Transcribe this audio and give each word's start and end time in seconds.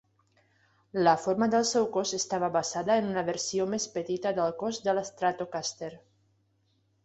La 1.07 1.11
forma 1.25 1.47
del 1.55 1.67
seu 1.71 1.85
cos 1.97 2.15
estava 2.19 2.49
basada 2.57 2.97
en 3.03 3.11
una 3.13 3.25
versió 3.29 3.69
més 3.77 3.87
petita 4.01 4.35
del 4.41 4.59
cos 4.65 4.83
de 4.89 4.99
la 5.01 5.07
Stratocaster. 5.15 5.95